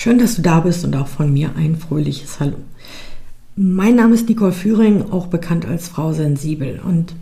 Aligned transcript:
Schön, 0.00 0.18
dass 0.18 0.36
du 0.36 0.42
da 0.42 0.60
bist 0.60 0.84
und 0.84 0.94
auch 0.94 1.08
von 1.08 1.32
mir 1.32 1.56
ein 1.56 1.74
fröhliches 1.74 2.38
Hallo. 2.38 2.54
Mein 3.56 3.96
Name 3.96 4.14
ist 4.14 4.28
Nicole 4.28 4.52
Führing, 4.52 5.10
auch 5.10 5.26
bekannt 5.26 5.66
als 5.66 5.88
Frau 5.88 6.12
Sensibel. 6.12 6.78
Und 6.78 7.16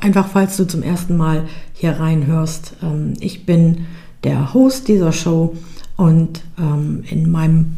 einfach, 0.00 0.26
falls 0.26 0.56
du 0.56 0.66
zum 0.66 0.82
ersten 0.82 1.16
Mal 1.16 1.44
hier 1.74 1.92
reinhörst, 1.92 2.74
ähm, 2.82 3.12
ich 3.20 3.46
bin 3.46 3.86
der 4.24 4.52
Host 4.52 4.88
dieser 4.88 5.12
Show 5.12 5.54
und 5.96 6.42
ähm, 6.58 7.04
in 7.08 7.30
meinem 7.30 7.76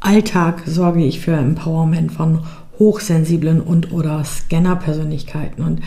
Alltag 0.00 0.62
sorge 0.64 1.04
ich 1.04 1.20
für 1.20 1.32
Empowerment 1.32 2.12
von 2.12 2.38
hochsensiblen 2.78 3.60
und 3.60 3.92
oder 3.92 4.24
Scanner-Persönlichkeiten. 4.24 5.62
Und 5.62 5.82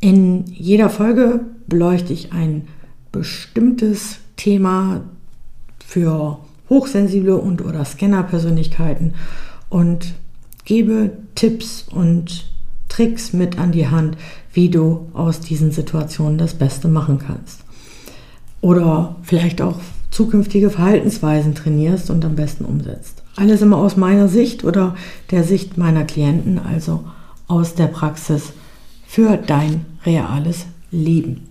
in 0.00 0.46
jeder 0.46 0.90
Folge 0.90 1.42
beleuchte 1.68 2.12
ich 2.12 2.32
ein 2.32 2.66
bestimmtes 3.12 4.18
Thema 4.34 5.02
für 5.78 6.40
hochsensible 6.68 7.36
und 7.36 7.64
oder 7.64 7.84
Scanner-Persönlichkeiten 7.84 9.14
und 9.68 10.14
gebe 10.64 11.12
Tipps 11.34 11.86
und 11.90 12.50
Tricks 12.88 13.32
mit 13.32 13.58
an 13.58 13.72
die 13.72 13.88
Hand, 13.88 14.16
wie 14.52 14.68
du 14.68 15.08
aus 15.12 15.40
diesen 15.40 15.70
Situationen 15.70 16.38
das 16.38 16.54
Beste 16.54 16.88
machen 16.88 17.18
kannst. 17.18 17.60
Oder 18.60 19.16
vielleicht 19.22 19.62
auch 19.62 19.76
zukünftige 20.10 20.70
Verhaltensweisen 20.70 21.54
trainierst 21.54 22.10
und 22.10 22.24
am 22.24 22.34
besten 22.34 22.64
umsetzt. 22.64 23.22
Alles 23.36 23.62
immer 23.62 23.76
aus 23.76 23.96
meiner 23.96 24.28
Sicht 24.28 24.64
oder 24.64 24.96
der 25.30 25.44
Sicht 25.44 25.76
meiner 25.78 26.04
Klienten, 26.04 26.58
also 26.58 27.04
aus 27.46 27.74
der 27.74 27.86
Praxis 27.86 28.52
für 29.06 29.36
dein 29.36 29.86
reales 30.04 30.66
Leben. 30.90 31.46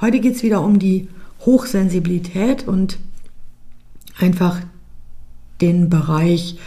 Heute 0.00 0.20
geht 0.20 0.36
es 0.36 0.42
wieder 0.42 0.62
um 0.62 0.78
die 0.78 1.08
Hochsensibilität 1.44 2.66
und 2.66 2.98
einfach 4.18 4.60
den 5.60 5.88
Bereich 5.88 6.58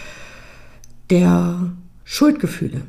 der 1.10 1.72
Schuldgefühle. 2.04 2.82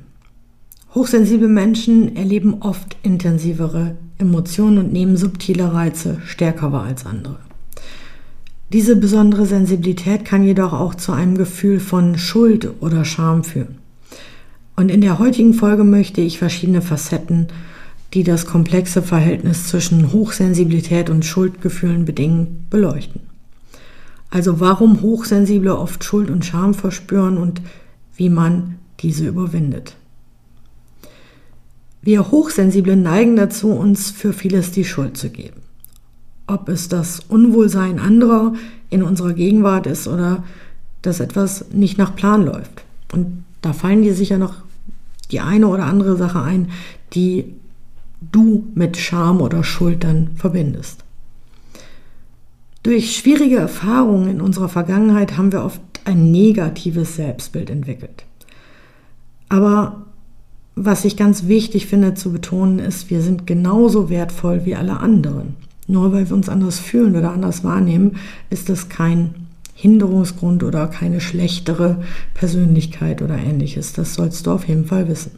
Hochsensible 0.94 1.48
Menschen 1.48 2.16
erleben 2.16 2.62
oft 2.62 2.96
intensivere 3.02 3.96
Emotionen 4.18 4.78
und 4.78 4.92
nehmen 4.92 5.16
subtile 5.16 5.72
Reize 5.72 6.18
stärker 6.24 6.72
wahr 6.72 6.84
als 6.84 7.06
andere. 7.06 7.38
Diese 8.72 8.96
besondere 8.96 9.46
Sensibilität 9.46 10.24
kann 10.24 10.44
jedoch 10.44 10.72
auch 10.72 10.94
zu 10.94 11.12
einem 11.12 11.36
Gefühl 11.36 11.80
von 11.80 12.18
Schuld 12.18 12.70
oder 12.80 13.04
Scham 13.04 13.44
führen. 13.44 13.78
Und 14.76 14.90
in 14.90 15.00
der 15.00 15.18
heutigen 15.18 15.54
Folge 15.54 15.84
möchte 15.84 16.20
ich 16.20 16.38
verschiedene 16.38 16.80
Facetten, 16.80 17.48
die 18.14 18.24
das 18.24 18.46
komplexe 18.46 19.02
Verhältnis 19.02 19.68
zwischen 19.68 20.12
Hochsensibilität 20.12 21.10
und 21.10 21.24
Schuldgefühlen 21.24 22.04
bedingen, 22.04 22.66
beleuchten. 22.70 23.29
Also 24.30 24.60
warum 24.60 25.02
Hochsensible 25.02 25.76
oft 25.76 26.04
Schuld 26.04 26.30
und 26.30 26.44
Scham 26.44 26.74
verspüren 26.74 27.36
und 27.36 27.60
wie 28.14 28.28
man 28.28 28.76
diese 29.00 29.26
überwindet. 29.26 29.96
Wir 32.02 32.30
Hochsensible 32.30 32.96
neigen 32.96 33.36
dazu, 33.36 33.70
uns 33.70 34.10
für 34.10 34.32
vieles 34.32 34.70
die 34.70 34.84
Schuld 34.84 35.16
zu 35.16 35.30
geben. 35.30 35.60
Ob 36.46 36.68
es 36.68 36.88
das 36.88 37.20
Unwohlsein 37.28 37.98
anderer 37.98 38.54
in 38.88 39.02
unserer 39.02 39.34
Gegenwart 39.34 39.86
ist 39.86 40.08
oder 40.08 40.44
dass 41.02 41.20
etwas 41.20 41.66
nicht 41.72 41.98
nach 41.98 42.14
Plan 42.14 42.44
läuft. 42.44 42.84
Und 43.12 43.44
da 43.62 43.72
fallen 43.72 44.02
dir 44.02 44.14
sicher 44.14 44.38
noch 44.38 44.54
die 45.30 45.40
eine 45.40 45.66
oder 45.68 45.84
andere 45.84 46.16
Sache 46.16 46.40
ein, 46.40 46.70
die 47.12 47.54
du 48.32 48.66
mit 48.74 48.96
Scham 48.96 49.40
oder 49.40 49.64
Schuld 49.64 50.04
dann 50.04 50.30
verbindest. 50.36 51.04
Durch 52.82 53.16
schwierige 53.16 53.56
Erfahrungen 53.56 54.30
in 54.30 54.40
unserer 54.40 54.68
Vergangenheit 54.68 55.36
haben 55.36 55.52
wir 55.52 55.64
oft 55.64 55.80
ein 56.04 56.30
negatives 56.30 57.16
Selbstbild 57.16 57.68
entwickelt. 57.68 58.24
Aber 59.50 60.06
was 60.76 61.04
ich 61.04 61.16
ganz 61.16 61.46
wichtig 61.46 61.86
finde 61.86 62.14
zu 62.14 62.32
betonen, 62.32 62.78
ist, 62.78 63.10
wir 63.10 63.20
sind 63.20 63.46
genauso 63.46 64.08
wertvoll 64.08 64.64
wie 64.64 64.76
alle 64.76 64.98
anderen. 65.00 65.56
Nur 65.86 66.12
weil 66.12 66.28
wir 66.28 66.36
uns 66.36 66.48
anders 66.48 66.78
fühlen 66.78 67.16
oder 67.16 67.32
anders 67.32 67.64
wahrnehmen, 67.64 68.16
ist 68.48 68.68
das 68.68 68.88
kein 68.88 69.34
Hinderungsgrund 69.74 70.62
oder 70.62 70.86
keine 70.86 71.20
schlechtere 71.20 72.02
Persönlichkeit 72.32 73.20
oder 73.22 73.36
ähnliches. 73.36 73.92
Das 73.92 74.14
sollst 74.14 74.46
du 74.46 74.52
auf 74.52 74.68
jeden 74.68 74.86
Fall 74.86 75.08
wissen. 75.08 75.32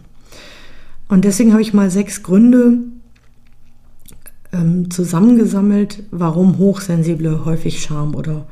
Und 1.08 1.24
deswegen 1.24 1.52
habe 1.52 1.62
ich 1.62 1.74
mal 1.74 1.90
sechs 1.90 2.22
Gründe 2.22 2.78
ähm, 4.52 4.90
zusammengesammelt, 4.90 6.02
warum 6.10 6.58
Hochsensible 6.58 7.44
häufig 7.44 7.82
Scham 7.82 8.14
oder 8.14 8.46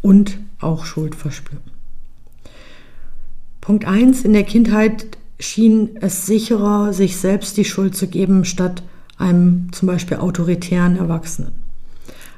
und 0.00 0.38
auch 0.60 0.84
Schuld 0.84 1.14
verspüren. 1.14 1.62
Punkt 3.60 3.84
1. 3.84 4.24
In 4.24 4.32
der 4.32 4.44
Kindheit 4.44 5.18
schien 5.38 5.90
es 6.00 6.26
sicherer, 6.26 6.92
sich 6.92 7.16
selbst 7.16 7.56
die 7.56 7.64
Schuld 7.64 7.96
zu 7.96 8.08
geben, 8.08 8.44
statt 8.44 8.82
einem 9.18 9.68
zum 9.72 9.86
Beispiel 9.86 10.18
autoritären 10.18 10.96
Erwachsenen. 10.96 11.52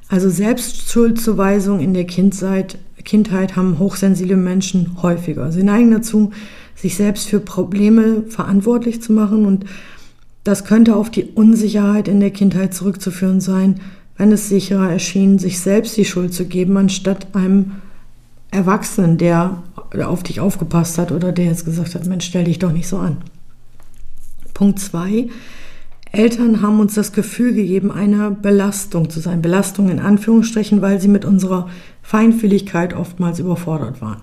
Also 0.09 0.29
Selbstschuldzuweisung 0.29 1.81
in 1.81 1.95
der 1.95 2.05
Kindheit, 2.05 2.79
Kindheit 3.05 3.55
haben 3.55 3.79
hochsensible 3.79 4.37
Menschen 4.37 5.03
häufiger. 5.03 5.53
Sie 5.53 5.63
neigen 5.63 5.93
dazu, 5.93 6.33
sich 6.75 6.97
selbst 6.97 7.29
für 7.29 7.41
Probleme 7.41 8.25
verantwortlich 8.29 9.01
zu 9.01 9.13
machen 9.13 9.47
und 9.47 9.67
das 10.45 10.65
könnte 10.65 10.97
auf 10.97 11.11
die 11.11 11.25
Unsicherheit 11.25 12.09
in 12.09 12.21
der 12.21 12.31
Kindheit 12.31 12.75
zurückzuführen 12.75 13.41
sein, 13.41 13.81
wenn 14.17 14.33
es 14.33 14.49
sicherer 14.49 14.91
erschien, 14.91 15.39
sich 15.39 15.61
selbst 15.61 15.97
die 15.97 16.05
Schuld 16.05 16.35
zu 16.35 16.45
geben, 16.45 16.77
anstatt 16.77 17.35
einem 17.35 17.73
Erwachsenen, 18.51 19.17
der 19.17 19.63
auf 20.05 20.23
dich 20.23 20.41
aufgepasst 20.41 20.99
hat 20.99 21.13
oder 21.13 21.33
der 21.33 21.47
jetzt 21.47 21.65
gesagt 21.65 21.95
hat, 21.95 22.07
Mensch, 22.07 22.27
stell 22.27 22.45
dich 22.45 22.59
doch 22.59 22.73
nicht 22.73 22.89
so 22.89 22.99
an. 22.99 23.19
Punkt 24.53 24.79
zwei: 24.79 25.29
Eltern 26.13 26.61
haben 26.61 26.81
uns 26.81 26.95
das 26.95 27.13
Gefühl 27.13 27.55
gegeben, 27.55 27.91
eine 27.91 28.31
Belastung 28.31 29.09
zu 29.09 29.21
sein. 29.21 29.41
Belastung 29.43 29.89
in 29.89 30.01
Anführungsstrichen, 30.01 30.83
weil 30.83 31.01
sie 31.01 31.09
mit 31.09 31.25
unserer 31.25 31.69
Feinfühligkeit 32.03 32.95
oftmals 32.95 33.39
überfordert 33.39 34.01
waren. 34.01 34.21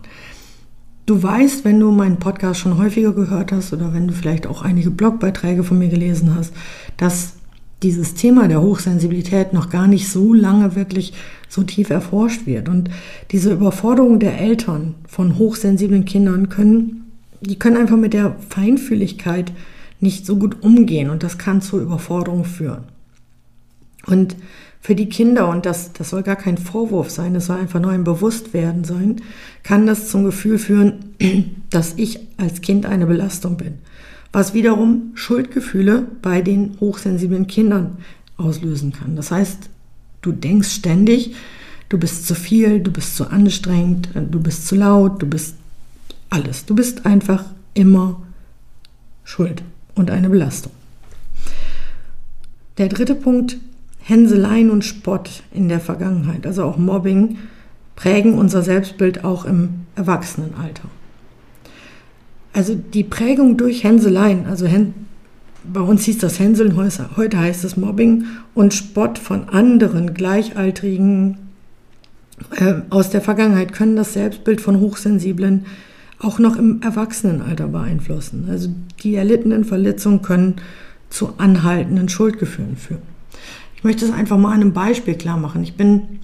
Du 1.07 1.23
weißt, 1.23 1.63
wenn 1.63 1.79
du 1.79 1.90
meinen 1.91 2.18
Podcast 2.18 2.59
schon 2.59 2.78
häufiger 2.78 3.13
gehört 3.13 3.53
hast 3.53 3.72
oder 3.72 3.94
wenn 3.94 4.09
du 4.09 4.13
vielleicht 4.13 4.45
auch 4.45 4.62
einige 4.62 4.91
Blogbeiträge 4.91 5.63
von 5.63 5.79
mir 5.79 5.88
gelesen 5.88 6.35
hast, 6.35 6.53
dass 6.97 7.35
dieses 7.81 8.13
Thema 8.16 8.50
der 8.50 8.62
Hochsensibilität 8.62 9.53
noch 9.53 9.69
gar 9.69 9.88
nicht 9.88 10.09
so 10.09 10.34
lange 10.34 10.75
wirklich 10.75 11.13
so 11.47 11.63
tief 11.63 11.91
erforscht 11.91 12.46
wird. 12.46 12.67
Und 12.67 12.90
diese 13.31 13.53
Überforderung 13.53 14.19
der 14.19 14.38
Eltern 14.38 14.96
von 15.07 15.38
hochsensiblen 15.38 16.03
Kindern 16.03 16.50
können, 16.50 17.09
die 17.40 17.57
können 17.57 17.78
einfach 17.78 17.96
mit 17.96 18.13
der 18.13 18.35
Feinfühligkeit 18.50 19.53
nicht 20.01 20.25
so 20.25 20.35
gut 20.35 20.62
umgehen 20.62 21.09
und 21.09 21.23
das 21.23 21.38
kann 21.38 21.62
zur 21.62 21.79
Überforderung 21.79 22.44
führen. 22.44 22.84
Und 24.07 24.35
für 24.87 24.95
die 24.95 25.09
Kinder, 25.09 25.49
und 25.49 25.65
das, 25.65 25.91
das 25.91 26.11
soll 26.11 26.23
gar 26.23 26.37
kein 26.37 26.57
Vorwurf 26.57 27.09
sein, 27.09 27.35
es 27.35 27.47
soll 27.47 27.57
einfach 27.59 27.81
nur 27.81 27.91
ein 27.91 28.05
Bewusstwerden 28.05 28.85
sein, 28.85 29.17
kann 29.61 29.85
das 29.85 30.07
zum 30.07 30.23
Gefühl 30.23 30.57
führen, 30.57 31.13
dass 31.69 31.95
ich 31.97 32.22
als 32.37 32.61
Kind 32.61 32.85
eine 32.85 33.05
Belastung 33.05 33.57
bin. 33.57 33.79
Was 34.31 34.53
wiederum 34.53 35.11
Schuldgefühle 35.13 36.07
bei 36.22 36.41
den 36.41 36.78
hochsensiblen 36.79 37.47
Kindern 37.47 37.97
auslösen 38.37 38.93
kann. 38.93 39.17
Das 39.17 39.29
heißt, 39.29 39.69
du 40.22 40.31
denkst 40.31 40.69
ständig, 40.69 41.35
du 41.90 41.97
bist 41.97 42.25
zu 42.25 42.33
viel, 42.33 42.79
du 42.79 42.90
bist 42.90 43.17
zu 43.17 43.29
anstrengend, 43.29 44.07
du 44.16 44.40
bist 44.40 44.69
zu 44.69 44.75
laut, 44.75 45.22
du 45.22 45.28
bist 45.28 45.55
alles. 46.29 46.66
Du 46.66 46.75
bist 46.75 47.05
einfach 47.05 47.43
immer 47.73 48.22
schuld 49.25 49.63
und 49.95 50.11
eine 50.11 50.29
Belastung. 50.29 50.72
Der 52.78 52.87
dritte 52.87 53.16
Punkt 53.16 53.57
Hänseleien 54.07 54.69
und 54.69 54.85
Spott 54.85 55.43
in 55.51 55.67
der 55.67 55.81
Vergangenheit, 55.81 56.47
also 56.47 56.63
auch 56.63 56.77
Mobbing, 56.77 57.39
prägen 57.97 58.35
unser 58.35 58.63
Selbstbild 58.63 59.25
auch 59.25 59.43
im 59.43 59.85
Erwachsenenalter. 59.95 60.83
Also 62.53 62.75
die 62.75 63.03
Prägung 63.03 63.57
durch 63.57 63.83
Hänseleien, 63.83 64.45
also 64.45 64.65
Hän 64.65 64.93
bei 65.69 65.81
uns 65.81 66.05
hieß 66.05 66.19
das 66.19 66.39
Hänseln, 66.39 66.77
heute 66.77 67.37
heißt 67.37 67.65
es 67.65 67.75
Mobbing 67.75 68.23
und 68.53 68.73
Spott 68.73 69.19
von 69.19 69.49
anderen 69.49 70.13
gleichaltrigen 70.13 71.37
äh, 72.55 72.75
aus 72.89 73.09
der 73.09 73.19
Vergangenheit 73.19 73.73
können 73.73 73.97
das 73.97 74.13
Selbstbild 74.13 74.61
von 74.61 74.79
Hochsensiblen 74.79 75.65
auch 76.19 76.39
noch 76.39 76.55
im 76.55 76.81
Erwachsenenalter 76.81 77.67
beeinflussen. 77.67 78.47
Also 78.49 78.69
die 79.03 79.15
erlittenen 79.15 79.65
Verletzungen 79.65 80.21
können 80.21 80.55
zu 81.09 81.33
anhaltenden 81.37 82.07
Schuldgefühlen 82.07 82.77
führen. 82.77 83.16
Ich 83.78 83.84
möchte 83.84 84.06
es 84.06 84.12
einfach 84.12 84.38
mal 84.38 84.53
an 84.53 84.62
einem 84.62 84.74
Beispiel 84.74 85.16
klar 85.16 85.38
machen. 85.38 85.64
Ich 85.64 85.76
bin 85.76 86.20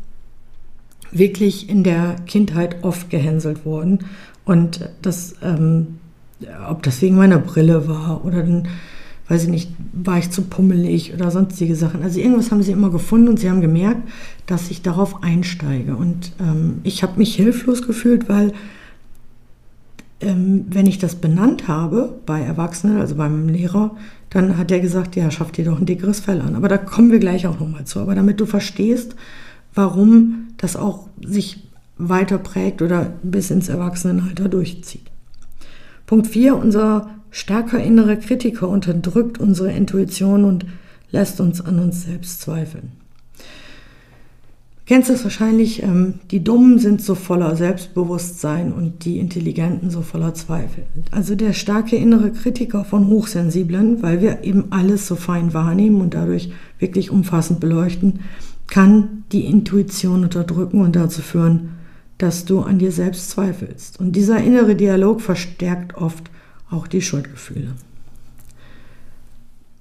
wirklich 1.12 1.70
in 1.70 1.84
der 1.84 2.16
Kindheit 2.26 2.84
oft 2.84 3.10
gehänselt 3.10 3.66
worden 3.66 4.00
und 4.46 4.90
das, 5.02 5.36
ähm, 5.44 6.00
ob 6.68 6.84
das 6.84 7.02
wegen 7.02 7.16
meiner 7.16 7.38
Brille 7.38 7.88
war 7.88 8.26
oder 8.26 8.42
dann, 8.42 8.68
weiß 9.28 9.44
ich 9.44 9.50
nicht, 9.50 9.72
war 9.94 10.18
ich 10.18 10.32
zu 10.32 10.42
pummelig 10.42 11.14
oder 11.14 11.30
sonstige 11.30 11.76
Sachen. 11.76 12.02
Also 12.02 12.20
irgendwas 12.20 12.52
haben 12.52 12.64
sie 12.64 12.72
immer 12.72 12.90
gefunden 12.90 13.30
und 13.30 13.40
sie 13.40 13.50
haben 13.50 13.62
gemerkt, 13.62 14.02
dass 14.48 14.72
ich 14.72 14.82
darauf 14.82 15.24
einsteige. 15.24 15.96
Und 15.96 16.34
ähm, 16.40 16.80
ich 16.84 17.04
habe 17.04 17.20
mich 17.20 17.36
hilflos 17.36 17.84
gefühlt, 17.84 18.28
weil 18.28 18.54
ähm, 20.20 20.66
wenn 20.70 20.88
ich 20.88 20.98
das 20.98 21.16
benannt 21.16 21.68
habe 21.68 22.20
bei 22.26 22.42
Erwachsenen, 22.42 23.00
also 23.00 23.16
beim 23.16 23.48
Lehrer, 23.48 23.96
dann 24.34 24.58
hat 24.58 24.72
er 24.72 24.80
gesagt, 24.80 25.16
ja, 25.16 25.30
schaff 25.30 25.52
dir 25.52 25.66
doch 25.66 25.80
ein 25.80 25.86
dickeres 25.86 26.20
Fell 26.20 26.42
an. 26.42 26.56
Aber 26.56 26.68
da 26.68 26.78
kommen 26.78 27.12
wir 27.12 27.20
gleich 27.20 27.46
auch 27.46 27.60
nochmal 27.60 27.86
zu. 27.86 28.00
Aber 28.00 28.16
damit 28.16 28.40
du 28.40 28.46
verstehst, 28.46 29.16
warum 29.76 30.48
das 30.58 30.76
auch 30.76 31.08
sich 31.24 31.68
weiter 31.98 32.40
prägt 32.40 32.82
oder 32.82 33.14
bis 33.22 33.52
ins 33.52 33.70
Erwachsenenalter 33.70 34.50
durchzieht. 34.50 35.12
Punkt 36.08 36.28
4, 36.28 36.58
unser 36.58 37.12
stärker 37.30 37.82
innerer 37.82 38.16
Kritiker 38.16 38.68
unterdrückt 38.68 39.40
unsere 39.40 39.72
Intuition 39.72 40.44
und 40.44 40.66
lässt 41.12 41.40
uns 41.40 41.62
an 41.62 41.80
uns 41.80 42.04
selbst 42.04 42.42
zweifeln 42.42 43.03
kennst 44.94 45.10
es 45.10 45.24
wahrscheinlich, 45.24 45.82
ähm, 45.82 46.20
die 46.30 46.44
Dummen 46.44 46.78
sind 46.78 47.02
so 47.02 47.16
voller 47.16 47.56
Selbstbewusstsein 47.56 48.72
und 48.72 49.06
die 49.06 49.18
Intelligenten 49.18 49.90
so 49.90 50.04
voller 50.04 50.36
Zweifel. 50.36 50.84
Also 51.10 51.34
der 51.34 51.54
starke 51.54 51.96
innere 51.96 52.30
Kritiker 52.30 52.86
von 52.86 53.08
Hochsensiblen, 53.08 54.04
weil 54.04 54.22
wir 54.22 54.44
eben 54.44 54.66
alles 54.70 55.08
so 55.08 55.16
fein 55.16 55.52
wahrnehmen 55.52 56.00
und 56.00 56.14
dadurch 56.14 56.52
wirklich 56.78 57.10
umfassend 57.10 57.60
beleuchten, 57.60 58.20
kann 58.68 59.24
die 59.32 59.46
Intuition 59.46 60.26
unterdrücken 60.26 60.82
und 60.82 60.96
dazu 60.96 61.24
führen, 61.24 61.70
dass 62.20 62.46
du 62.46 62.60
an 62.60 62.78
dir 62.78 62.92
selbst 62.92 63.32
zweifelst. 63.32 64.00
Und 64.00 64.16
dieser 64.16 64.44
innere 64.44 64.76
Dialog 64.76 65.22
verstärkt 65.22 65.98
oft 65.98 66.30
auch 66.70 66.86
die 66.86 67.02
Schuldgefühle. 67.02 67.74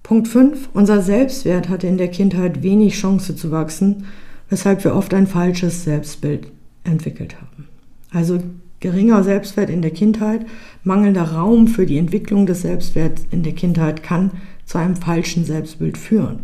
Punkt 0.03 0.29
5. 0.29 0.71
Unser 0.73 1.03
Selbstwert 1.03 1.69
hatte 1.69 1.87
in 1.87 1.99
der 1.99 2.09
Kindheit 2.09 2.63
wenig 2.63 2.95
Chance 2.95 3.37
zu 3.37 3.51
wachsen, 3.51 4.07
weshalb 4.53 4.85
wir 4.85 4.95
oft 4.95 5.15
ein 5.15 5.27
falsches 5.27 5.85
Selbstbild 5.85 6.47
entwickelt 6.85 7.37
haben. 7.37 7.69
Also 8.11 8.39
geringer 8.81 9.25
Selbstwert 9.25 9.71
in 9.71 9.81
der 9.81 9.93
Kindheit, 9.93 10.45
mangelnder 10.85 11.33
Raum 11.33 11.69
für 11.69 11.87
die 11.87 11.97
Entwicklung 11.97 12.45
des 12.45 12.61
Selbstwerts 12.61 13.25
in 13.31 13.43
der 13.45 13.55
Kindheit 13.55 14.03
kann 14.03 14.31
zu 14.67 14.77
einem 14.77 14.97
falschen 14.97 15.47
Selbstbild 15.47 15.97
führen. 15.97 16.41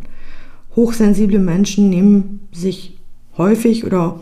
Hochsensible 0.75 1.39
Menschen 1.39 1.91
nehmen 1.91 2.49
sich 2.51 2.97
häufig 3.37 3.85
oder 3.85 4.19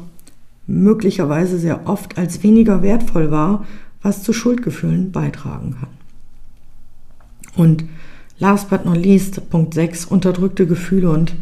möglicherweise 0.66 1.56
sehr 1.56 1.88
oft 1.88 2.18
als 2.18 2.42
weniger 2.42 2.82
wertvoll 2.82 3.30
wahr, 3.30 3.66
was 4.02 4.24
zu 4.24 4.32
Schuldgefühlen 4.32 5.12
beitragen 5.12 5.76
kann. 5.78 5.90
Und 7.54 7.84
last 8.40 8.68
but 8.68 8.84
not 8.84 8.96
least, 8.96 9.48
Punkt 9.48 9.74
6, 9.74 10.06
unterdrückte 10.06 10.66
Gefühle 10.66 11.08
und 11.10 11.36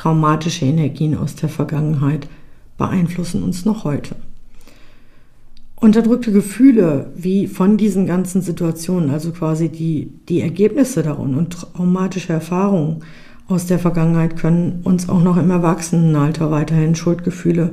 traumatische 0.00 0.64
Energien 0.64 1.14
aus 1.14 1.34
der 1.34 1.50
Vergangenheit 1.50 2.26
beeinflussen 2.78 3.42
uns 3.42 3.66
noch 3.66 3.84
heute. 3.84 4.16
Unterdrückte 5.76 6.32
Gefühle 6.32 7.10
wie 7.14 7.46
von 7.46 7.76
diesen 7.76 8.06
ganzen 8.06 8.40
Situationen, 8.40 9.10
also 9.10 9.30
quasi 9.32 9.68
die, 9.68 10.10
die 10.28 10.40
Ergebnisse 10.40 11.02
darin 11.02 11.34
und 11.34 11.52
traumatische 11.52 12.32
Erfahrungen 12.32 13.02
aus 13.46 13.66
der 13.66 13.78
Vergangenheit 13.78 14.38
können 14.38 14.80
uns 14.84 15.08
auch 15.08 15.22
noch 15.22 15.36
im 15.36 15.50
Erwachsenenalter 15.50 16.50
weiterhin 16.50 16.94
Schuldgefühle 16.94 17.70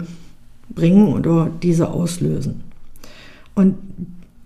bringen 0.70 1.14
oder 1.14 1.50
diese 1.64 1.90
auslösen. 1.90 2.62
Und 3.56 3.76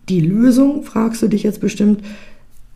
die 0.08 0.22
Lösung, 0.22 0.84
fragst 0.84 1.24
du 1.24 1.28
dich 1.28 1.42
jetzt 1.42 1.62
bestimmt, 1.62 2.04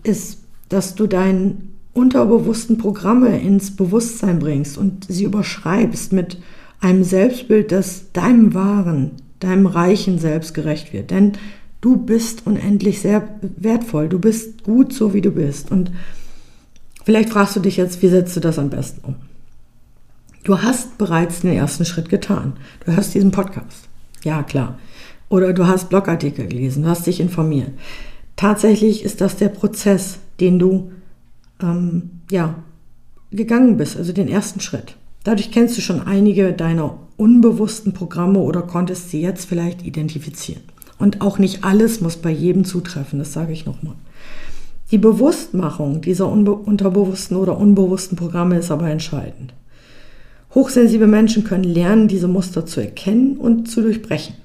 ist, 0.03 0.39
dass 0.69 0.95
du 0.95 1.05
deinen 1.05 1.74
unterbewussten 1.95 2.77
Programme 2.77 3.39
ins 3.39 3.75
Bewusstsein 3.75 4.39
bringst 4.39 4.77
und 4.77 5.07
sie 5.09 5.23
überschreibst 5.23 6.11
mit 6.11 6.37
einem 6.81 7.03
Selbstbild, 7.03 7.71
das 7.71 8.11
deinem 8.11 8.53
wahren, 8.53 9.11
deinem 9.39 9.65
reichen 9.65 10.19
Selbst 10.19 10.53
gerecht 10.53 10.91
wird. 10.91 11.09
Denn 11.09 11.31
du 11.79 11.95
bist 11.95 12.45
unendlich 12.45 12.99
sehr 12.99 13.27
wertvoll. 13.41 14.09
Du 14.09 14.19
bist 14.19 14.65
gut 14.65 14.91
so, 14.91 15.13
wie 15.13 15.21
du 15.21 15.31
bist. 15.31 15.71
Und 15.71 15.91
vielleicht 17.05 17.29
fragst 17.29 17.55
du 17.55 17.61
dich 17.61 17.77
jetzt, 17.77 18.01
wie 18.01 18.09
setzt 18.09 18.35
du 18.35 18.41
das 18.41 18.59
am 18.59 18.69
besten 18.69 19.01
um? 19.05 19.15
Du 20.43 20.61
hast 20.61 20.97
bereits 20.97 21.41
den 21.41 21.53
ersten 21.53 21.85
Schritt 21.85 22.09
getan. 22.09 22.53
Du 22.85 22.93
hörst 22.93 23.15
diesen 23.15 23.31
Podcast. 23.31 23.87
Ja, 24.23 24.43
klar. 24.43 24.77
Oder 25.29 25.53
du 25.53 25.65
hast 25.65 25.89
Blogartikel 25.89 26.47
gelesen, 26.47 26.83
du 26.83 26.89
hast 26.89 27.07
dich 27.07 27.21
informiert. 27.21 27.71
Tatsächlich 28.35 29.03
ist 29.03 29.21
das 29.21 29.37
der 29.37 29.49
Prozess, 29.49 30.19
den 30.41 30.59
du 30.59 30.91
ähm, 31.61 32.21
ja, 32.31 32.55
gegangen 33.31 33.77
bist, 33.77 33.97
also 33.97 34.13
den 34.13 34.27
ersten 34.27 34.59
Schritt. 34.59 34.95
Dadurch 35.23 35.51
kennst 35.51 35.77
du 35.77 35.81
schon 35.81 36.01
einige 36.01 36.53
deiner 36.53 36.97
unbewussten 37.17 37.93
Programme 37.93 38.39
oder 38.39 38.61
konntest 38.61 39.09
sie 39.09 39.21
jetzt 39.21 39.45
vielleicht 39.45 39.83
identifizieren. 39.83 40.61
Und 40.97 41.21
auch 41.21 41.39
nicht 41.39 41.63
alles 41.63 41.99
muss 42.01 42.17
bei 42.17 42.29
jedem 42.29 42.63
zutreffen, 42.63 43.19
das 43.19 43.33
sage 43.33 43.51
ich 43.51 43.65
nochmal. 43.65 43.95
Die 44.91 44.97
Bewusstmachung 44.97 46.01
dieser 46.01 46.29
unterbewussten 46.29 47.37
oder 47.37 47.57
unbewussten 47.57 48.17
Programme 48.17 48.57
ist 48.57 48.71
aber 48.71 48.89
entscheidend. 48.89 49.53
Hochsensible 50.53 51.07
Menschen 51.07 51.43
können 51.43 51.63
lernen, 51.63 52.07
diese 52.07 52.27
Muster 52.27 52.65
zu 52.65 52.79
erkennen 52.79 53.37
und 53.37 53.69
zu 53.69 53.81
durchbrechen. 53.81 54.35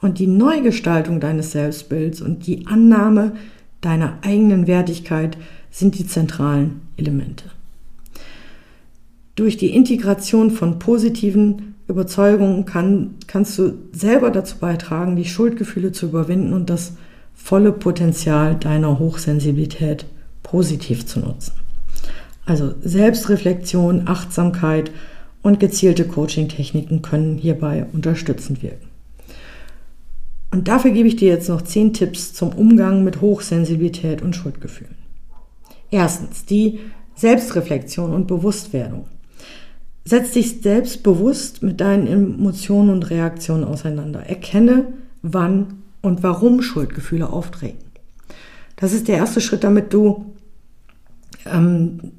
Und 0.00 0.18
die 0.18 0.26
Neugestaltung 0.26 1.20
deines 1.20 1.52
Selbstbilds 1.52 2.22
und 2.22 2.46
die 2.46 2.66
Annahme 2.66 3.32
deiner 3.80 4.18
eigenen 4.22 4.66
Wertigkeit 4.66 5.36
sind 5.70 5.98
die 5.98 6.06
zentralen 6.06 6.82
Elemente. 6.96 7.44
Durch 9.36 9.56
die 9.56 9.74
Integration 9.74 10.50
von 10.50 10.78
positiven 10.78 11.74
Überzeugungen 11.88 12.66
kann, 12.66 13.14
kannst 13.26 13.58
du 13.58 13.74
selber 13.92 14.30
dazu 14.30 14.58
beitragen, 14.58 15.16
die 15.16 15.24
Schuldgefühle 15.24 15.92
zu 15.92 16.06
überwinden 16.06 16.52
und 16.52 16.70
das 16.70 16.94
volle 17.34 17.72
Potenzial 17.72 18.54
deiner 18.56 18.98
Hochsensibilität 18.98 20.06
positiv 20.42 21.06
zu 21.06 21.20
nutzen. 21.20 21.52
Also 22.44 22.74
Selbstreflexion, 22.82 24.02
Achtsamkeit 24.06 24.90
und 25.42 25.60
gezielte 25.60 26.04
Coaching-Techniken 26.04 27.02
können 27.02 27.38
hierbei 27.38 27.86
unterstützend 27.92 28.62
wirken. 28.62 28.88
Und 30.50 30.68
dafür 30.68 30.90
gebe 30.90 31.08
ich 31.08 31.16
dir 31.16 31.28
jetzt 31.28 31.48
noch 31.48 31.62
zehn 31.62 31.92
Tipps 31.92 32.34
zum 32.34 32.50
Umgang 32.50 33.04
mit 33.04 33.20
Hochsensibilität 33.20 34.20
und 34.20 34.34
Schuldgefühlen. 34.34 34.99
Erstens, 35.90 36.44
die 36.44 36.80
Selbstreflexion 37.14 38.12
und 38.12 38.26
Bewusstwerdung. 38.26 39.06
Setz 40.04 40.32
dich 40.32 40.62
selbstbewusst 40.62 41.62
mit 41.62 41.80
deinen 41.80 42.06
Emotionen 42.06 42.90
und 42.90 43.10
Reaktionen 43.10 43.64
auseinander. 43.64 44.20
Erkenne, 44.20 44.94
wann 45.22 45.82
und 46.00 46.22
warum 46.22 46.62
Schuldgefühle 46.62 47.28
auftreten. 47.28 47.84
Das 48.76 48.92
ist 48.94 49.08
der 49.08 49.18
erste 49.18 49.42
Schritt, 49.42 49.62
damit 49.62 49.92
du 49.92 50.34
ähm, 51.44 52.12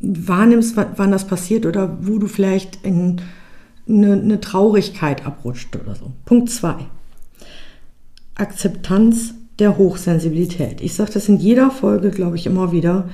wahrnimmst, 0.00 0.76
wann 0.76 1.12
das 1.12 1.26
passiert 1.26 1.64
oder 1.64 1.98
wo 2.02 2.18
du 2.18 2.26
vielleicht 2.26 2.84
in 2.84 3.20
eine, 3.88 4.14
eine 4.14 4.40
Traurigkeit 4.40 5.24
abrutscht 5.24 5.76
oder 5.76 5.94
so. 5.94 6.12
Punkt 6.24 6.50
zwei: 6.50 6.76
Akzeptanz 8.34 9.34
der 9.58 9.78
Hochsensibilität. 9.78 10.80
Ich 10.80 10.94
sage 10.94 11.12
das 11.12 11.28
in 11.28 11.38
jeder 11.38 11.70
Folge, 11.70 12.10
glaube 12.10 12.36
ich, 12.36 12.46
immer 12.46 12.72
wieder. 12.72 13.08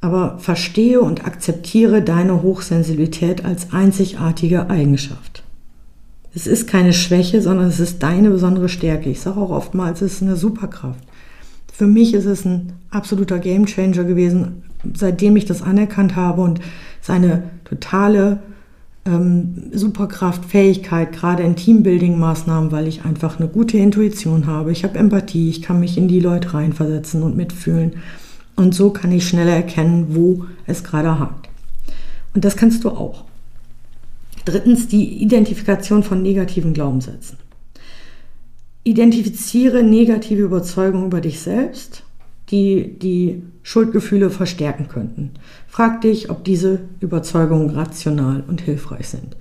Aber 0.00 0.38
verstehe 0.38 1.00
und 1.00 1.24
akzeptiere 1.24 2.02
deine 2.02 2.42
Hochsensibilität 2.42 3.44
als 3.44 3.72
einzigartige 3.72 4.68
Eigenschaft. 4.68 5.44
Es 6.34 6.46
ist 6.46 6.66
keine 6.66 6.92
Schwäche, 6.92 7.42
sondern 7.42 7.66
es 7.66 7.78
ist 7.78 8.02
deine 8.02 8.30
besondere 8.30 8.68
Stärke. 8.68 9.10
Ich 9.10 9.20
sage 9.20 9.38
auch 9.38 9.50
oftmals, 9.50 10.02
es 10.02 10.14
ist 10.14 10.22
eine 10.22 10.36
Superkraft. 10.36 11.04
Für 11.72 11.86
mich 11.86 12.14
ist 12.14 12.24
es 12.24 12.44
ein 12.44 12.72
absoluter 12.90 13.38
Gamechanger 13.38 14.04
gewesen, 14.04 14.62
seitdem 14.94 15.36
ich 15.36 15.44
das 15.44 15.62
anerkannt 15.62 16.16
habe 16.16 16.42
und 16.42 16.60
seine 17.00 17.44
totale 17.64 18.40
ähm, 19.04 19.70
Superkraft, 19.72 20.44
Fähigkeit, 20.44 21.12
gerade 21.12 21.42
in 21.42 21.56
Teambuilding-Maßnahmen, 21.56 22.70
weil 22.70 22.86
ich 22.86 23.04
einfach 23.04 23.38
eine 23.38 23.48
gute 23.48 23.78
Intuition 23.78 24.46
habe. 24.46 24.72
Ich 24.72 24.84
habe 24.84 24.98
Empathie, 24.98 25.50
ich 25.50 25.62
kann 25.62 25.80
mich 25.80 25.98
in 25.98 26.08
die 26.08 26.20
Leute 26.20 26.54
reinversetzen 26.54 27.22
und 27.22 27.36
mitfühlen. 27.36 27.96
Und 28.54 28.74
so 28.74 28.90
kann 28.90 29.12
ich 29.12 29.26
schneller 29.26 29.54
erkennen, 29.54 30.08
wo 30.10 30.44
es 30.66 30.84
gerade 30.84 31.18
hakt. 31.18 31.48
Und 32.34 32.44
das 32.44 32.56
kannst 32.56 32.84
du 32.84 32.90
auch. 32.90 33.24
Drittens 34.44 34.88
die 34.88 35.22
Identifikation 35.22 36.02
von 36.02 36.22
negativen 36.22 36.72
Glaubenssätzen. 36.72 37.38
Identifiziere 38.84 39.82
negative 39.82 40.42
Überzeugungen 40.42 41.06
über 41.06 41.20
dich 41.20 41.40
selbst, 41.40 42.02
die 42.52 42.98
die 42.98 43.42
Schuldgefühle 43.62 44.30
verstärken 44.30 44.88
könnten. 44.88 45.30
Frag 45.66 46.02
dich, 46.02 46.30
ob 46.30 46.44
diese 46.44 46.80
Überzeugungen 47.00 47.70
rational 47.70 48.44
und 48.46 48.60
hilfreich 48.60 49.08
sind. 49.08 49.36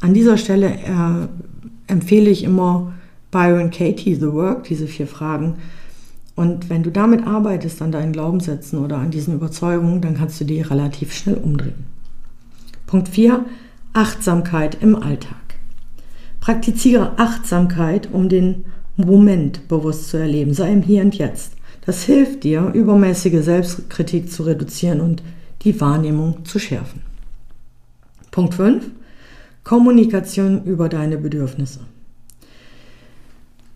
An 0.00 0.14
dieser 0.14 0.36
Stelle 0.36 0.68
äh, 0.68 1.28
empfehle 1.86 2.30
ich 2.30 2.42
immer 2.44 2.92
Byron 3.30 3.70
Katie 3.70 4.14
The 4.14 4.32
Work, 4.32 4.64
diese 4.64 4.86
vier 4.86 5.06
Fragen. 5.06 5.56
Und 6.34 6.70
wenn 6.70 6.82
du 6.82 6.90
damit 6.90 7.26
arbeitest, 7.26 7.82
an 7.82 7.92
deinen 7.92 8.12
Glaubenssätzen 8.12 8.78
oder 8.78 8.96
an 8.96 9.10
diesen 9.10 9.34
Überzeugungen, 9.34 10.00
dann 10.00 10.16
kannst 10.16 10.40
du 10.40 10.44
die 10.44 10.62
relativ 10.62 11.12
schnell 11.12 11.36
umdrehen. 11.36 11.84
Punkt 12.86 13.08
4. 13.08 13.44
Achtsamkeit 13.92 14.78
im 14.80 14.96
Alltag. 14.96 15.36
Praktiziere 16.40 17.18
Achtsamkeit, 17.18 18.08
um 18.10 18.28
den 18.28 18.64
Moment 18.96 19.68
bewusst 19.68 20.08
zu 20.08 20.16
erleben. 20.16 20.54
Sei 20.54 20.72
im 20.72 20.82
Hier 20.82 21.02
und 21.02 21.16
Jetzt. 21.16 21.52
Das 21.86 22.02
hilft 22.04 22.44
dir, 22.44 22.70
übermäßige 22.74 23.42
Selbstkritik 23.42 24.30
zu 24.30 24.42
reduzieren 24.42 25.00
und 25.00 25.22
die 25.62 25.80
Wahrnehmung 25.80 26.44
zu 26.44 26.58
schärfen. 26.58 27.02
Punkt 28.30 28.54
5. 28.54 28.84
Kommunikation 29.64 30.64
über 30.64 30.88
deine 30.88 31.18
Bedürfnisse. 31.18 31.80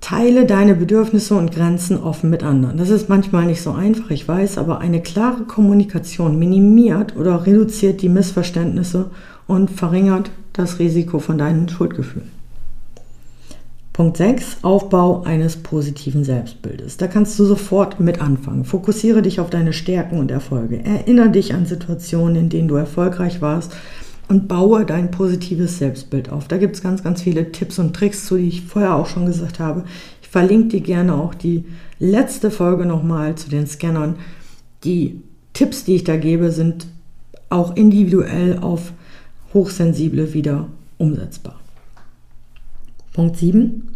Teile 0.01 0.45
deine 0.45 0.75
Bedürfnisse 0.75 1.35
und 1.35 1.51
Grenzen 1.51 1.97
offen 1.97 2.29
mit 2.29 2.43
anderen. 2.43 2.77
Das 2.77 2.91
ist 2.91 3.09
manchmal 3.09 3.47
nicht 3.47 3.63
so 3.63 3.73
einfach, 3.73 4.11
ich 4.11 4.29
weiß, 4.29 4.59
aber 4.59 4.81
eine 4.81 5.01
klare 5.01 5.45
Kommunikation 5.45 6.39
minimiert 6.39 7.17
oder 7.17 7.47
reduziert 7.47 8.03
die 8.03 8.11
Missverständnisse 8.11 9.11
und 9.47 9.71
verringert 9.71 10.31
das 10.53 10.79
Risiko 10.79 11.21
von 11.21 11.39
deinen 11.39 11.71
Schuldgefühlen. 11.71 12.34
Punkt 13.95 14.17
6, 14.17 14.57
Aufbau 14.63 15.23
eines 15.23 15.55
positiven 15.55 16.25
Selbstbildes. 16.25 16.97
Da 16.97 17.07
kannst 17.07 17.39
du 17.39 17.45
sofort 17.45 18.01
mit 18.01 18.21
anfangen. 18.21 18.65
Fokussiere 18.65 19.23
dich 19.23 19.39
auf 19.39 19.51
deine 19.51 19.73
Stärken 19.73 20.19
und 20.19 20.33
Erfolge. 20.33 20.85
Erinnere 20.85 21.31
dich 21.31 21.55
an 21.55 21.65
Situationen, 21.65 22.35
in 22.35 22.49
denen 22.49 22.67
du 22.67 22.75
erfolgreich 22.75 23.41
warst 23.41 23.73
und 24.27 24.49
baue 24.49 24.85
dein 24.85 25.13
positives 25.13 25.79
Selbstbild 25.79 26.29
auf. 26.29 26.49
Da 26.49 26.57
gibt 26.57 26.75
es 26.75 26.83
ganz, 26.83 27.05
ganz 27.05 27.23
viele 27.23 27.53
Tipps 27.53 27.79
und 27.79 27.95
Tricks 27.95 28.27
zu, 28.27 28.37
die 28.37 28.49
ich 28.49 28.63
vorher 28.63 28.97
auch 28.97 29.07
schon 29.07 29.27
gesagt 29.27 29.61
habe. 29.61 29.85
Ich 30.23 30.29
verlinke 30.29 30.71
dir 30.71 30.81
gerne 30.81 31.15
auch 31.15 31.33
die 31.33 31.65
letzte 32.01 32.51
Folge 32.51 32.87
nochmal 32.87 33.37
zu 33.37 33.49
den 33.49 33.69
Scannern. 33.69 34.17
Die 34.83 35.21
Tipps, 35.53 35.85
die 35.85 35.95
ich 35.95 36.03
da 36.03 36.17
gebe, 36.17 36.51
sind 36.51 36.89
auch 37.49 37.77
individuell 37.77 38.59
auf 38.59 38.93
Hochsensible 39.53 40.35
wieder 40.35 40.67
umsetzbar. 40.99 41.61
Punkt 43.15 43.37
7 43.37 43.95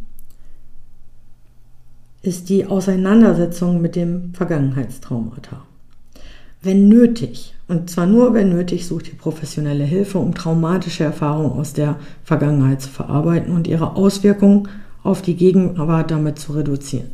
ist 2.22 2.48
die 2.48 2.66
Auseinandersetzung 2.66 3.82
mit 3.82 3.96
dem 3.96 4.32
Vergangenheitstraumata. 4.32 5.64
Wenn 6.62 6.88
nötig, 6.88 7.54
und 7.66 7.90
zwar 7.90 8.06
nur 8.06 8.32
wenn 8.32 8.50
nötig, 8.50 8.86
sucht 8.86 9.08
ihr 9.08 9.18
professionelle 9.18 9.82
Hilfe, 9.82 10.18
um 10.18 10.36
traumatische 10.36 11.02
Erfahrungen 11.02 11.50
aus 11.50 11.72
der 11.72 11.96
Vergangenheit 12.22 12.80
zu 12.80 12.90
verarbeiten 12.90 13.52
und 13.52 13.66
ihre 13.66 13.96
Auswirkungen 13.96 14.68
auf 15.02 15.20
die 15.20 15.34
Gegenwart 15.34 16.12
damit 16.12 16.38
zu 16.38 16.52
reduzieren. 16.52 17.10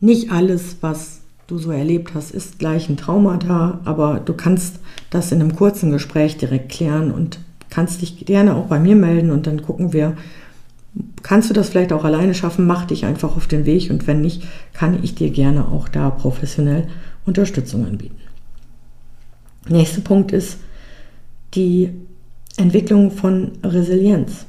Nicht 0.00 0.30
alles, 0.30 0.76
was 0.82 1.20
du 1.48 1.58
so 1.58 1.72
erlebt 1.72 2.14
hast, 2.14 2.30
ist 2.30 2.60
gleich 2.60 2.88
ein 2.88 2.96
Traumata, 2.96 3.80
aber 3.84 4.20
du 4.24 4.34
kannst 4.34 4.78
das 5.10 5.32
in 5.32 5.40
einem 5.40 5.56
kurzen 5.56 5.90
Gespräch 5.90 6.36
direkt 6.36 6.70
klären 6.70 7.10
und 7.10 7.40
kannst 7.70 8.02
dich 8.02 8.24
gerne 8.24 8.54
auch 8.54 8.66
bei 8.66 8.78
mir 8.78 8.94
melden 8.94 9.32
und 9.32 9.48
dann 9.48 9.62
gucken 9.62 9.92
wir, 9.92 10.16
kannst 11.22 11.50
du 11.50 11.54
das 11.54 11.70
vielleicht 11.70 11.92
auch 11.92 12.04
alleine 12.04 12.34
schaffen, 12.34 12.66
mach 12.66 12.84
dich 12.84 13.04
einfach 13.04 13.36
auf 13.36 13.46
den 13.46 13.66
Weg 13.66 13.90
und 13.90 14.06
wenn 14.06 14.20
nicht, 14.20 14.42
kann 14.72 15.02
ich 15.02 15.14
dir 15.14 15.30
gerne 15.30 15.66
auch 15.68 15.88
da 15.88 16.10
professionell 16.10 16.86
Unterstützung 17.24 17.86
anbieten. 17.86 18.16
Nächster 19.68 20.00
Punkt 20.00 20.32
ist 20.32 20.58
die 21.54 21.90
Entwicklung 22.56 23.10
von 23.10 23.52
Resilienz. 23.62 24.46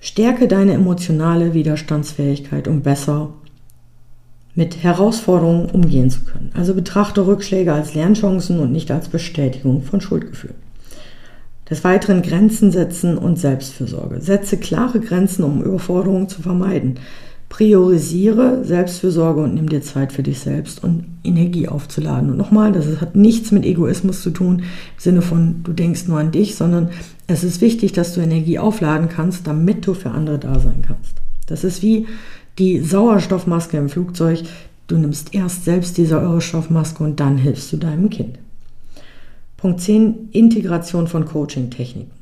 Stärke 0.00 0.46
deine 0.46 0.74
emotionale 0.74 1.54
Widerstandsfähigkeit, 1.54 2.68
um 2.68 2.82
besser 2.82 3.30
mit 4.54 4.82
Herausforderungen 4.82 5.66
umgehen 5.66 6.10
zu 6.10 6.20
können. 6.22 6.50
Also 6.54 6.74
betrachte 6.74 7.26
Rückschläge 7.26 7.72
als 7.72 7.94
Lernchancen 7.94 8.60
und 8.60 8.72
nicht 8.72 8.90
als 8.90 9.08
Bestätigung 9.08 9.82
von 9.82 10.00
Schuldgefühlen. 10.00 10.67
Des 11.70 11.84
Weiteren 11.84 12.22
Grenzen 12.22 12.72
setzen 12.72 13.18
und 13.18 13.38
Selbstfürsorge. 13.38 14.20
Setze 14.20 14.56
klare 14.56 15.00
Grenzen, 15.00 15.44
um 15.44 15.62
Überforderungen 15.62 16.28
zu 16.28 16.40
vermeiden. 16.40 16.94
Priorisiere 17.50 18.64
Selbstfürsorge 18.64 19.42
und 19.42 19.54
nimm 19.54 19.68
dir 19.68 19.82
Zeit 19.82 20.12
für 20.12 20.22
dich 20.22 20.38
selbst 20.38 20.82
und 20.82 21.04
Energie 21.24 21.68
aufzuladen. 21.68 22.30
Und 22.30 22.36
nochmal, 22.36 22.72
das 22.72 23.00
hat 23.00 23.16
nichts 23.16 23.52
mit 23.52 23.64
Egoismus 23.64 24.22
zu 24.22 24.30
tun, 24.30 24.60
im 24.60 24.64
Sinne 24.98 25.22
von, 25.22 25.62
du 25.62 25.72
denkst 25.72 26.08
nur 26.08 26.18
an 26.18 26.30
dich, 26.30 26.56
sondern 26.56 26.90
es 27.26 27.44
ist 27.44 27.60
wichtig, 27.60 27.92
dass 27.92 28.14
du 28.14 28.20
Energie 28.20 28.58
aufladen 28.58 29.08
kannst, 29.08 29.46
damit 29.46 29.86
du 29.86 29.94
für 29.94 30.10
andere 30.10 30.38
da 30.38 30.58
sein 30.58 30.82
kannst. 30.86 31.14
Das 31.46 31.64
ist 31.64 31.82
wie 31.82 32.06
die 32.58 32.80
Sauerstoffmaske 32.80 33.76
im 33.76 33.88
Flugzeug. 33.88 34.42
Du 34.86 34.96
nimmst 34.96 35.34
erst 35.34 35.64
selbst 35.64 35.98
die 35.98 36.06
Sauerstoffmaske 36.06 37.02
und 37.04 37.20
dann 37.20 37.36
hilfst 37.36 37.72
du 37.72 37.76
deinem 37.76 38.10
Kind. 38.10 38.38
Punkt 39.58 39.80
10, 39.80 40.28
Integration 40.30 41.08
von 41.08 41.24
Coaching-Techniken. 41.24 42.12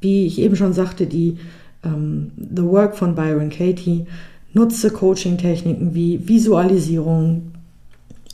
Wie 0.00 0.26
ich 0.26 0.40
eben 0.40 0.56
schon 0.56 0.72
sagte, 0.72 1.06
die 1.06 1.38
ähm, 1.84 2.32
The 2.36 2.64
Work 2.64 2.96
von 2.96 3.14
Byron 3.14 3.48
Katie 3.48 4.06
nutze 4.52 4.90
Coaching-Techniken 4.90 5.94
wie 5.94 6.28
Visualisierung, 6.28 7.52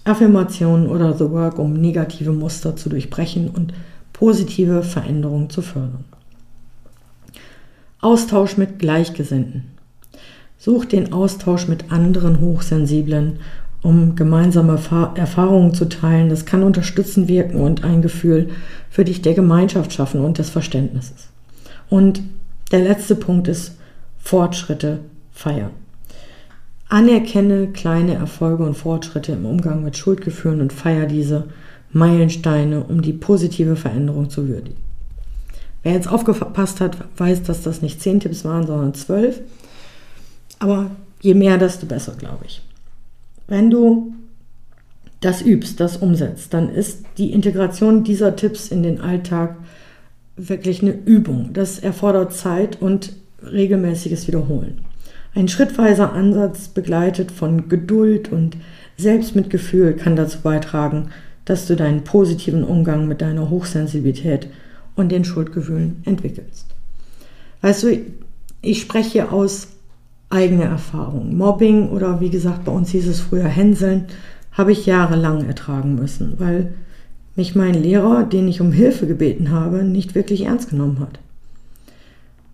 Affirmation 0.05 0.89
oder 0.89 1.13
The 1.13 1.31
Work, 1.31 1.59
um 1.59 1.75
negative 1.75 2.33
Muster 2.33 2.77
zu 2.77 2.89
durchbrechen 2.89 3.51
und 3.51 3.75
positive 4.15 4.83
Veränderungen 4.83 5.51
zu 5.51 5.61
fördern. 5.61 6.05
Austausch 8.01 8.57
mit 8.57 8.79
Gleichgesinnten. 8.79 9.65
Such 10.57 10.87
den 10.87 11.13
Austausch 11.13 11.69
mit 11.69 11.93
anderen 11.93 12.41
Hochsensiblen 12.41 13.41
um 13.87 14.17
gemeinsame 14.17 14.81
Erfahrungen 15.15 15.73
zu 15.73 15.85
teilen. 15.89 16.29
Das 16.29 16.45
kann 16.45 16.65
unterstützend 16.65 17.29
wirken 17.29 17.61
und 17.61 17.85
ein 17.85 18.03
Gefühl 18.03 18.49
für 18.91 19.05
dich 19.05 19.23
der 19.23 19.35
Gemeinschaft 19.35 19.93
schaffen 19.93 20.23
und 20.23 20.39
des 20.39 20.51
Verständnisses. 20.51 21.29
Und 21.89 22.21
der 22.73 22.81
letzte 22.81 23.15
Punkt 23.15 23.47
ist 23.47 23.77
Fortschritte 24.19 24.99
feiern. 25.31 25.71
Anerkenne 26.89 27.69
kleine 27.69 28.15
Erfolge 28.15 28.65
und 28.65 28.77
Fortschritte 28.77 29.33
im 29.33 29.47
Umgang 29.47 29.85
mit 29.85 29.97
Schuldgefühlen 29.97 30.61
und 30.61 30.73
feier 30.73 31.07
diese 31.07 31.45
Meilensteine, 31.93 32.83
um 32.83 33.03
die 33.03 33.13
positive 33.13 33.77
Veränderung 33.77 34.31
zu 34.31 34.49
würdigen. 34.49 34.81
Wer 35.85 35.93
jetzt 35.93 36.09
aufgepasst 36.09 36.81
hat, 36.81 36.97
weiß, 37.19 37.45
dass 37.45 37.63
das 37.63 37.83
nicht 37.83 38.03
zehn 38.03 38.19
Tipps 38.19 38.45
waren, 38.45 38.67
sondern 38.67 38.95
zwölf. 38.95 39.41
Aber 40.59 40.91
je 41.21 41.35
mehr, 41.35 41.57
desto 41.57 41.87
besser, 41.87 42.15
glaube 42.19 42.47
ich. 42.47 42.66
Wenn 43.47 43.71
du 43.71 44.15
das 45.21 45.43
übst, 45.43 45.81
das 45.81 45.97
umsetzt, 45.97 46.53
dann 46.53 46.69
ist 46.69 47.05
die 47.19 47.33
Integration 47.33 48.05
dieser 48.05 48.37
Tipps 48.37 48.69
in 48.69 48.83
den 48.83 49.01
Alltag 49.01 49.57
wirklich 50.37 50.83
eine 50.83 50.93
Übung. 50.93 51.51
Das 51.53 51.79
erfordert 51.79 52.35
Zeit 52.35 52.81
und 52.81 53.15
regelmäßiges 53.43 54.27
Wiederholen. 54.27 54.83
Ein 55.35 55.49
schrittweiser 55.49 56.13
Ansatz 56.13 56.69
begleitet 56.69 57.31
von 57.31 57.69
Geduld 57.69 58.33
und 58.33 58.57
Selbstmitgefühl 58.97 59.95
kann 59.95 60.17
dazu 60.17 60.41
beitragen, 60.41 61.11
dass 61.45 61.67
du 61.67 61.77
deinen 61.77 62.05
positiven 62.05 62.65
Umgang 62.65 63.07
mit 63.07 63.21
deiner 63.21 63.51
Hochsensibilität 63.51 64.49
und 64.97 65.13
den 65.13 65.25
Schuldgefühlen 65.25 66.03
entwickelst. 66.05 66.67
Weißt 67.61 67.83
du, 67.83 67.99
ich 68.63 68.81
spreche 68.81 69.31
aus 69.31 69.69
eigene 70.31 70.65
Erfahrung. 70.65 71.37
Mobbing 71.37 71.91
oder 71.91 72.21
wie 72.21 72.31
gesagt, 72.31 72.65
bei 72.65 72.73
uns 72.73 72.91
hieß 72.91 73.07
es 73.09 73.21
früher 73.21 73.49
Hänseln, 73.49 74.07
habe 74.53 74.73
ich 74.73 74.87
jahrelang 74.87 75.47
ertragen 75.47 75.95
müssen, 75.95 76.35
weil 76.39 76.75
mich 77.37 77.55
mein 77.55 77.75
Lehrer, 77.75 78.25
den 78.25 78.49
ich 78.49 78.61
um 78.61 78.73
Hilfe 78.73 79.07
gebeten 79.07 79.51
habe, 79.51 79.85
nicht 79.85 80.15
wirklich 80.15 80.43
ernst 80.47 80.71
genommen 80.71 81.01
hat. 81.01 81.21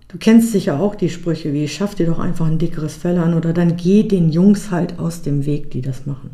Du 0.08 0.18
kennst 0.18 0.52
sicher 0.52 0.78
auch 0.78 0.94
die 0.94 1.08
Sprüche 1.08 1.54
wie, 1.54 1.68
schaff 1.68 1.94
dir 1.94 2.06
doch 2.06 2.18
einfach 2.18 2.46
ein 2.46 2.58
dickeres 2.58 2.96
Fell 2.96 3.16
an 3.18 3.32
oder 3.32 3.54
dann 3.54 3.76
geh 3.76 4.02
den 4.02 4.30
Jungs 4.30 4.70
halt 4.70 4.98
aus 4.98 5.22
dem 5.22 5.46
Weg, 5.46 5.70
die 5.70 5.80
das 5.80 6.04
machen. 6.04 6.30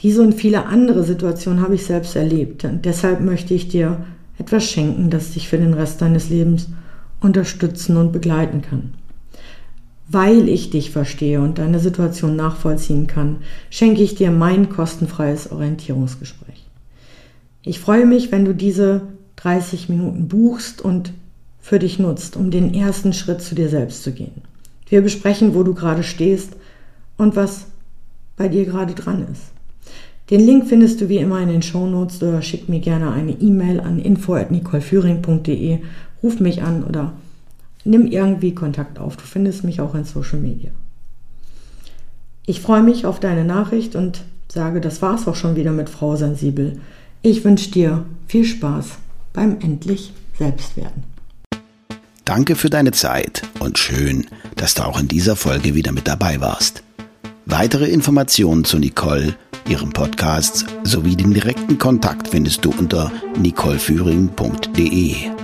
Diese 0.00 0.22
und 0.22 0.34
viele 0.34 0.66
andere 0.66 1.04
Situationen 1.04 1.60
habe 1.60 1.74
ich 1.74 1.84
selbst 1.84 2.16
erlebt 2.16 2.64
und 2.64 2.84
deshalb 2.84 3.20
möchte 3.20 3.52
ich 3.52 3.68
dir 3.68 4.04
etwas 4.38 4.64
schenken, 4.64 5.10
das 5.10 5.32
dich 5.32 5.48
für 5.48 5.58
den 5.58 5.74
Rest 5.74 6.00
deines 6.00 6.30
Lebens 6.30 6.68
unterstützen 7.20 7.96
und 7.96 8.12
begleiten 8.12 8.62
kann. 8.62 8.94
Weil 10.14 10.48
ich 10.48 10.70
dich 10.70 10.92
verstehe 10.92 11.40
und 11.40 11.58
deine 11.58 11.80
Situation 11.80 12.36
nachvollziehen 12.36 13.08
kann, 13.08 13.38
schenke 13.68 14.00
ich 14.00 14.14
dir 14.14 14.30
mein 14.30 14.68
kostenfreies 14.68 15.50
Orientierungsgespräch. 15.50 16.62
Ich 17.64 17.80
freue 17.80 18.06
mich, 18.06 18.30
wenn 18.30 18.44
du 18.44 18.54
diese 18.54 19.00
30 19.34 19.88
Minuten 19.88 20.28
buchst 20.28 20.80
und 20.80 21.12
für 21.60 21.80
dich 21.80 21.98
nutzt, 21.98 22.36
um 22.36 22.52
den 22.52 22.74
ersten 22.74 23.12
Schritt 23.12 23.42
zu 23.42 23.56
dir 23.56 23.68
selbst 23.68 24.04
zu 24.04 24.12
gehen. 24.12 24.42
Wir 24.88 25.02
besprechen, 25.02 25.52
wo 25.56 25.64
du 25.64 25.74
gerade 25.74 26.04
stehst 26.04 26.52
und 27.16 27.34
was 27.34 27.66
bei 28.36 28.46
dir 28.46 28.66
gerade 28.66 28.94
dran 28.94 29.26
ist. 29.32 29.42
Den 30.30 30.46
Link 30.46 30.68
findest 30.68 31.00
du 31.00 31.08
wie 31.08 31.18
immer 31.18 31.40
in 31.40 31.48
den 31.48 31.62
Shownotes 31.62 32.22
oder 32.22 32.40
schick 32.40 32.68
mir 32.68 32.78
gerne 32.78 33.10
eine 33.10 33.32
E-Mail 33.32 33.80
an 33.80 33.98
info@nicoleführing.de, 33.98 35.80
ruf 36.22 36.38
mich 36.38 36.62
an 36.62 36.84
oder 36.84 37.14
nimm 37.84 38.06
irgendwie 38.06 38.54
Kontakt 38.54 38.98
auf. 38.98 39.16
Du 39.16 39.24
findest 39.24 39.64
mich 39.64 39.80
auch 39.80 39.94
in 39.94 40.04
Social 40.04 40.38
Media. 40.38 40.70
Ich 42.46 42.60
freue 42.60 42.82
mich 42.82 43.06
auf 43.06 43.20
deine 43.20 43.44
Nachricht 43.44 43.96
und 43.96 44.22
sage, 44.48 44.80
das 44.80 45.02
war's 45.02 45.26
auch 45.26 45.36
schon 45.36 45.56
wieder 45.56 45.72
mit 45.72 45.88
Frau 45.88 46.16
Sensibel. 46.16 46.80
Ich 47.22 47.44
wünsche 47.44 47.70
dir 47.70 48.04
viel 48.26 48.44
Spaß 48.44 48.86
beim 49.32 49.58
endlich 49.60 50.12
Selbstwerden. 50.38 51.04
Danke 52.24 52.56
für 52.56 52.70
deine 52.70 52.92
Zeit 52.92 53.42
und 53.60 53.78
schön, 53.78 54.26
dass 54.56 54.74
du 54.74 54.84
auch 54.84 54.98
in 54.98 55.08
dieser 55.08 55.36
Folge 55.36 55.74
wieder 55.74 55.92
mit 55.92 56.08
dabei 56.08 56.40
warst. 56.40 56.82
Weitere 57.46 57.86
Informationen 57.86 58.64
zu 58.64 58.78
Nicole, 58.78 59.34
ihrem 59.68 59.92
Podcast 59.92 60.66
sowie 60.84 61.16
den 61.16 61.34
direkten 61.34 61.78
Kontakt 61.78 62.28
findest 62.28 62.64
du 62.64 62.70
unter 62.70 63.12
nicoleführing.de. 63.38 65.43